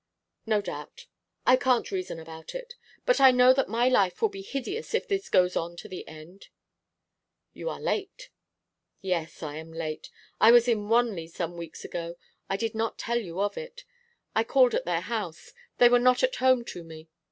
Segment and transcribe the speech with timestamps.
[0.47, 1.05] 'No doubt.
[1.45, 2.73] I can't reason about it.
[3.05, 6.07] But I know that my life will be hideous if this goes on to the
[6.07, 6.47] end.'
[7.53, 8.31] 'You are late.'
[9.01, 10.09] 'Yes, I am late.
[10.39, 12.15] I was in Wanley some weeks ago;
[12.49, 13.85] I did not tell you of it.
[14.35, 17.07] I called at their house; they were not at home to me.